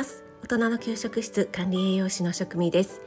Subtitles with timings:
[0.00, 0.24] ます。
[0.42, 3.02] 大人の給食室管理栄養士の職味です。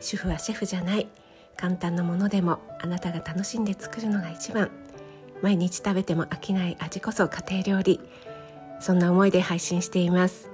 [0.00, 1.08] 主婦はシェフじゃない。
[1.56, 4.68] 簡単なものでもあなたが楽しんで作るのが一番。
[5.40, 8.00] 毎日食べても飽きない味こそ家庭料理。
[8.80, 10.50] そんな思いで配信しています。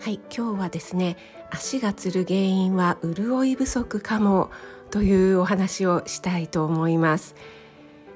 [0.00, 1.16] はい今日はですね
[1.50, 4.50] 足がつる原因は潤い不足かも
[4.90, 7.34] というお話をしたいと思います。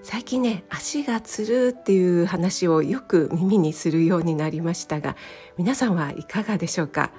[0.09, 5.17] 最近ね足がつるっていう話をよく耳にするようになりましたが
[5.59, 7.11] 皆さんはいかがでしょうか？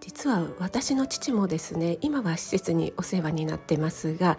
[0.00, 4.38] 実は私の父もですね今は施設にお世話になってますが、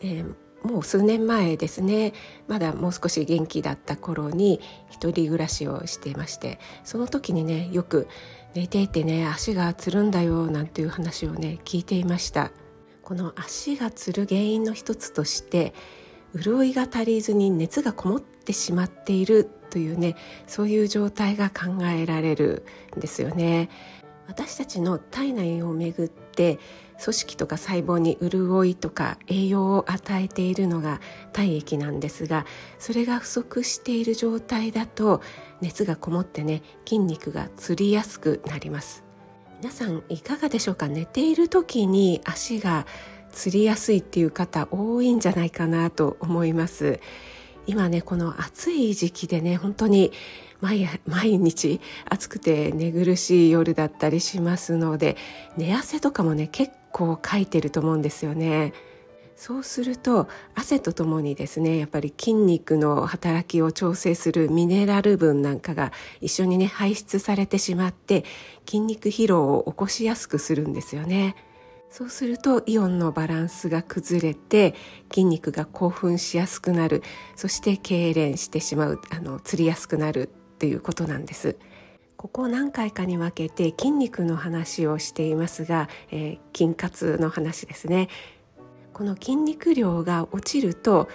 [0.00, 0.34] えー、
[0.68, 2.12] もう数年前ですね
[2.48, 4.60] まだもう少し元気だった頃に
[4.90, 8.08] 一人暮らしをしていましてその時にねよく
[8.56, 12.50] 寝ていてね足がつるんだよなんていう話をね聞いていました。
[13.04, 15.72] この足がつる原因の一つとして
[16.34, 22.64] 潤いが足りずに熱がこもってしまっているというねそういう状態が考えられる
[22.96, 23.68] んですよね。
[24.28, 26.58] 私たちの体内をめぐって
[27.02, 31.00] 組織とか細胞に潤いとか栄養を与えているのが
[31.32, 32.46] 体液なんですが
[32.78, 35.20] それが不足している状態だと
[35.60, 39.04] 熱がこもってね筋肉がつりやすくなります。
[39.60, 40.88] 皆さんいかがでしょうか？
[40.88, 42.86] 寝ている時に足が
[43.32, 47.00] 釣りやすいっていう方多いんじゃないかなと思います
[47.66, 50.12] 今ねこの暑い時期でね本当に
[50.60, 55.16] 毎毎日暑くて寝苦しい夜だったりしますので
[55.56, 58.72] 寝汗とかもね結構かいてると思うんですよね
[59.34, 68.24] そうすると汗とともにですねやっぱり筋肉の働きを調整するミネラル分なんかが一緒にね排出されてしまって
[68.66, 71.34] 筋肉疲労を起こしやすくするんですよね。
[71.92, 74.74] そうするとイオンのバランスが崩れて
[75.10, 77.02] 筋肉が興奮しやすくなる。
[77.36, 79.00] そして痙攣してしまう。
[79.10, 81.58] あのつりやすくなるっていうことなんです。
[82.16, 88.08] ここ何回かに分けて筋肉の話をしていますが、えー、筋活の話ですね。
[88.94, 91.10] この筋肉量が落ちると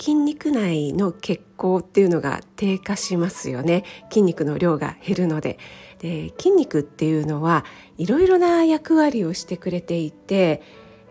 [0.00, 5.58] 筋肉内の血行っていうのが低下しますよね筋肉の量が減るので
[5.98, 7.66] で筋肉っていうのは
[7.98, 10.62] いろいろな役割をしてくれていて、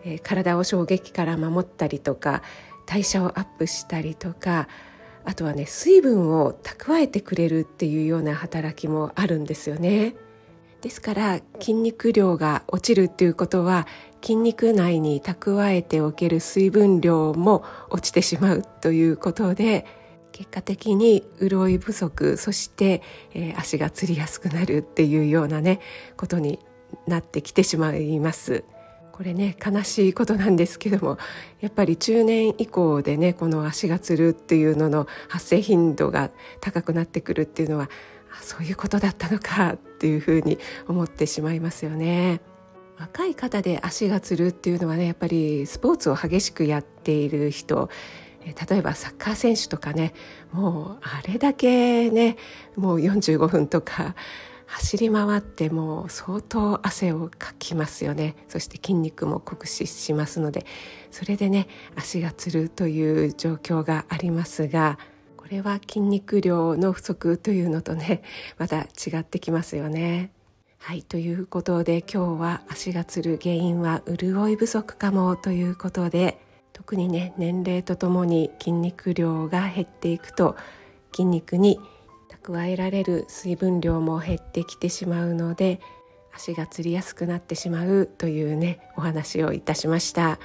[0.03, 2.41] えー、体を衝撃から守ったりとか
[2.87, 4.67] 代謝をアップしたりとか
[5.23, 10.15] あとはね水分を蓄えてくれるっていうような働きもあるんですよね。
[10.81, 13.85] ですから筋肉量が落ちるっていうことは
[14.21, 19.85] 筋肉内に蓄えておける水分量も落ちてしまうということで
[20.31, 23.01] 結果的に潤い不足そして、
[23.33, 25.79] えー、足がつりやすくなるっていうようなね
[26.17, 26.59] ことに
[27.07, 28.63] なってきてしまいます。
[29.11, 31.17] これね悲しいことなんですけども
[31.59, 36.31] やっぱり中年以降でねこの足がつるっていうのの発生頻度が
[36.61, 37.89] 高くなってくるっていうのは
[38.41, 42.39] そういうことだったのかっていうふうに思ってしまいますよね。
[42.99, 47.89] 若い方で足がつるっていうのはねやっぱりスポーツを激しくやっている人
[48.69, 50.13] 例えばサッカー選手とかね
[50.51, 52.35] もうあれだけね
[52.75, 54.15] もう45分とか
[54.65, 60.65] 走り回ってもう相当汗をかきますよねそして筋肉も酷使しますので
[61.09, 64.99] それでね足がつるという状況がありますが
[65.37, 68.21] これは筋肉量の不足というのとね
[68.57, 70.31] また違ってきますよね。
[70.81, 76.39] はいということで今日は足がつる原因は潤い不足かもということで
[76.73, 80.55] 特にね年齢とともに筋肉量が減っていくと
[81.11, 81.79] 筋肉に
[82.43, 85.79] 蓄えられる水分量も減ってきてしまうので
[86.33, 90.39] 足がつりやすくなってしまうというねお話をいたしました。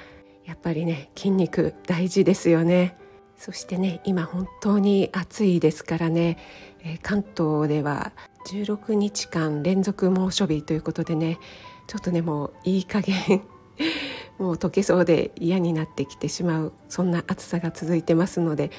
[0.45, 2.99] やっぱりね筋肉大事ですよね。
[3.37, 6.39] そしてね今本当に暑いですからね、
[6.83, 8.13] えー、関東では
[8.45, 11.39] 16日間連続猛暑日ということでね
[11.87, 13.43] ちょっとねもういい加減
[14.39, 18.71] もう溶けそうで嫌になってきてしまうそんな暑さが続いてますので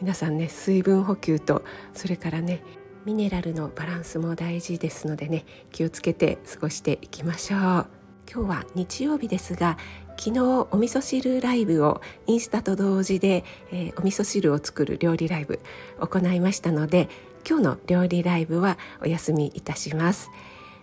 [0.00, 1.64] 皆さんね水分補給と
[1.94, 2.62] それからね
[3.04, 7.95] ミネラルのバランスも大事ですのでね気をつけて過ごしていきましょう。
[8.32, 9.78] 今日は日曜日ですが
[10.18, 10.40] 昨日
[10.70, 15.60] お味噌汁ライブをインスタと同時で、えー、お味噌汁を作る料理ライブ
[16.00, 17.08] 行いましたので
[17.48, 20.30] 今日の料理ライブはお休みいたします。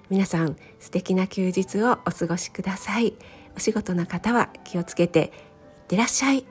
[0.09, 3.15] 皆さん素敵な休日をお過ごしください。
[3.55, 5.29] お仕事の方は気をつけていっ
[5.87, 6.45] てらっしゃい。